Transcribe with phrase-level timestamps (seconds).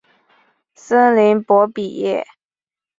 [0.73, 2.25] 森林博比耶。